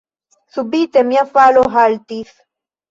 Subite 0.55 1.05
mia 1.11 1.27
falo 1.37 1.65
haltis. 1.77 2.37